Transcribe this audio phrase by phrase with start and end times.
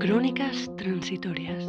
[0.00, 1.62] Crónicas transitorias.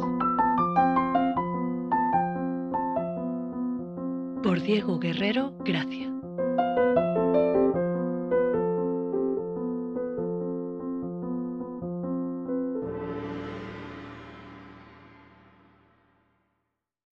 [4.42, 6.10] Por Diego Guerrero Gracia.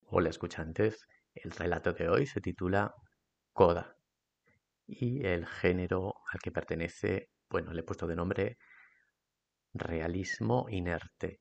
[0.06, 2.94] Hola escuchantes, el relato de hoy se titula
[3.52, 3.98] Coda
[4.86, 8.56] y el género al que pertenece, bueno, le he puesto de nombre
[9.72, 11.40] Realismo inerte.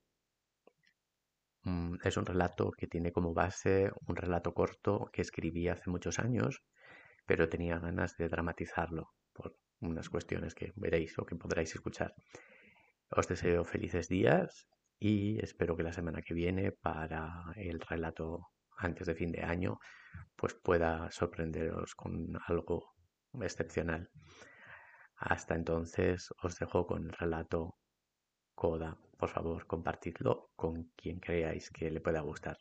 [1.64, 6.20] Mm, es un relato que tiene como base un relato corto que escribí hace muchos
[6.20, 6.64] años,
[7.26, 12.14] pero tenía ganas de dramatizarlo por unas cuestiones que veréis o que podréis escuchar.
[13.10, 14.68] Os deseo felices días
[15.00, 19.80] y espero que la semana que viene para el relato antes de fin de año
[20.36, 22.94] pues pueda sorprenderos con algo
[23.42, 24.10] excepcional.
[25.16, 27.76] Hasta entonces os dejo con el relato
[28.60, 28.98] Coda.
[29.18, 32.58] Por favor, compartidlo con quien creáis que le pueda gustar.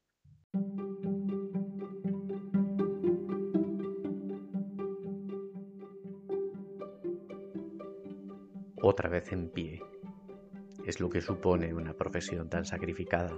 [8.81, 9.83] Otra vez en pie.
[10.87, 13.37] Es lo que supone una profesión tan sacrificada.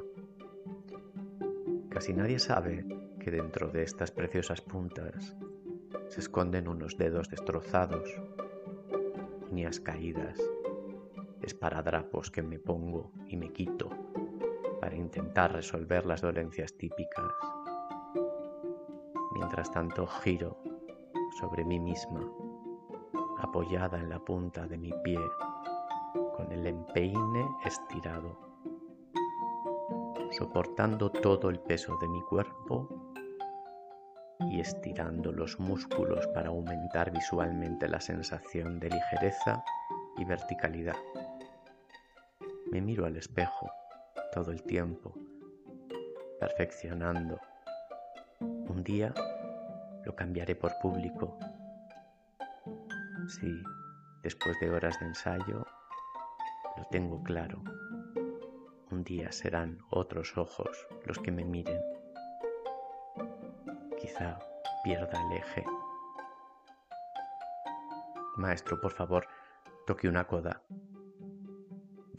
[1.89, 2.85] Casi nadie sabe
[3.19, 5.35] que dentro de estas preciosas puntas
[6.11, 8.11] se esconden unos dedos destrozados,
[9.51, 10.39] uñas caídas,
[11.43, 13.91] esparadrapos que me pongo y me quito
[14.81, 17.33] para intentar resolver las dolencias típicas.
[19.33, 20.59] Mientras tanto giro
[21.39, 22.21] sobre mí misma,
[23.39, 25.21] apoyada en la punta de mi pie,
[26.37, 28.39] con el empeine estirado,
[30.31, 32.89] soportando todo el peso de mi cuerpo
[34.51, 39.63] y estirando los músculos para aumentar visualmente la sensación de ligereza
[40.17, 40.97] y verticalidad.
[42.71, 43.71] Me miro al espejo
[44.33, 45.15] todo el tiempo,
[46.39, 47.41] perfeccionando.
[48.41, 49.13] Un día
[50.05, 51.39] lo cambiaré por público.
[53.29, 53.63] Sí,
[54.23, 55.67] después de horas de ensayo,
[56.77, 57.63] lo tengo claro.
[58.91, 61.81] Un día serán otros ojos los que me miren
[64.01, 64.39] quizá
[64.83, 65.65] pierda el eje.
[68.37, 69.27] Maestro, por favor,
[69.87, 70.63] toque una coda.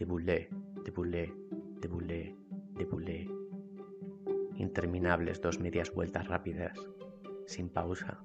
[0.02, 0.50] De boulé,
[0.84, 1.32] de boulé,
[1.80, 2.36] de boulé,
[2.76, 3.30] de boulé.
[4.56, 6.76] Interminables dos medias vueltas rápidas,
[7.46, 8.18] sin pausa.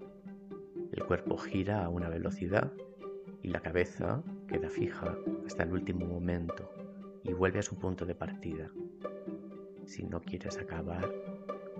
[0.90, 2.72] El cuerpo gira a una velocidad
[3.42, 6.72] y la cabeza queda fija hasta el último momento
[7.22, 8.70] y vuelve a su punto de partida.
[9.84, 11.12] Si no quieres acabar,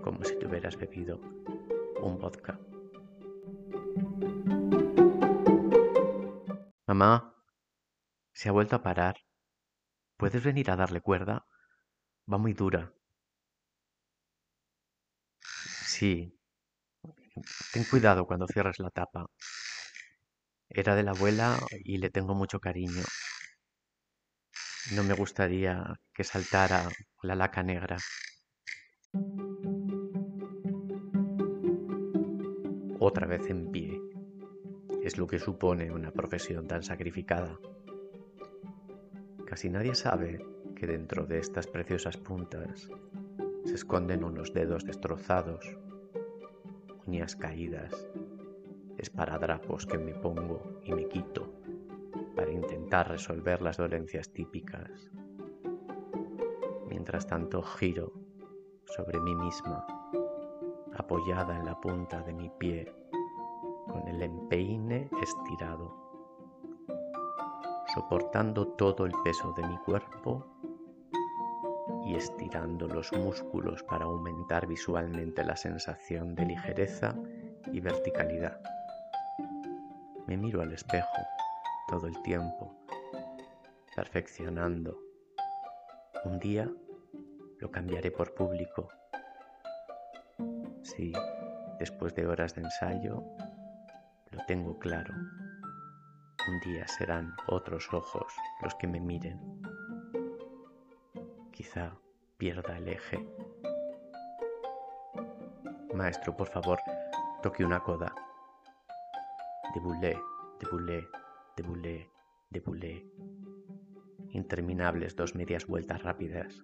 [0.03, 1.19] como si te hubieras bebido
[2.03, 2.59] un vodka.
[6.85, 7.33] Mamá,
[8.31, 9.26] se ha vuelto a parar.
[10.17, 11.45] ¿Puedes venir a darle cuerda?
[12.31, 12.93] Va muy dura.
[15.85, 16.33] Sí.
[17.71, 19.27] Ten cuidado cuando cierres la tapa.
[20.69, 23.03] Era de la abuela y le tengo mucho cariño.
[24.95, 26.89] No me gustaría que saltara
[27.21, 27.97] la laca negra.
[32.99, 34.01] otra vez en pie.
[35.03, 37.59] Es lo que supone una profesión tan sacrificada.
[39.47, 42.89] Casi nadie sabe que dentro de estas preciosas puntas
[43.63, 45.79] se esconden unos dedos destrozados,
[47.05, 48.09] uñas caídas,
[48.97, 51.53] esparadrapos que me pongo y me quito
[52.35, 55.09] para intentar resolver las dolencias típicas.
[56.89, 58.11] Mientras tanto giro
[58.83, 59.87] sobre mí misma
[60.93, 62.91] apoyada en la punta de mi pie,
[63.87, 66.06] con el empeine estirado,
[67.97, 70.45] soportando todo el peso de mi cuerpo
[72.05, 77.15] y estirando los músculos para aumentar visualmente la sensación de ligereza
[77.73, 78.61] y verticalidad.
[80.27, 81.07] Me miro al espejo
[81.87, 82.71] todo el tiempo,
[83.95, 84.99] perfeccionando.
[86.23, 86.69] Un día
[87.57, 88.89] lo cambiaré por público
[90.83, 91.11] Sí,
[91.79, 93.23] después de horas de ensayo,
[94.29, 95.15] lo tengo claro.
[96.47, 99.39] Un día serán otros ojos los que me miren.
[101.51, 101.97] Quizá
[102.37, 103.27] pierda el eje.
[105.93, 106.79] Maestro, por favor,
[107.41, 108.13] toque una coda.
[109.73, 110.17] De boulé,
[110.59, 111.07] de boulé,
[111.55, 112.11] de boulé,
[112.49, 113.05] de boulé.
[114.29, 116.63] Interminables dos medias vueltas rápidas,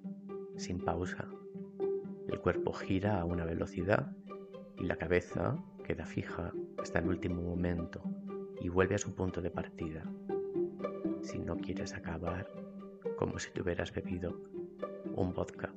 [0.58, 1.28] sin pausa
[2.34, 4.12] el cuerpo gira a una velocidad
[4.80, 5.56] y la cabeza
[5.86, 8.04] queda fija hasta el último momento
[8.64, 10.04] y vuelve a su punto de partida.
[11.22, 12.48] Si no quieres acabar
[13.18, 14.40] como si te hubieras bebido
[15.16, 15.72] un vodka.